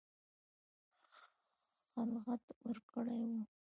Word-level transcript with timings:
خلعت 1.91 2.43
ورکړی 2.65 3.21
وو. 3.31 3.41